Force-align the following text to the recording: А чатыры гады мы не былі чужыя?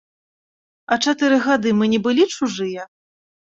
А 0.95 0.97
чатыры 1.07 1.37
гады 1.45 1.75
мы 1.83 1.91
не 1.93 2.01
былі 2.09 2.27
чужыя? 2.35 2.91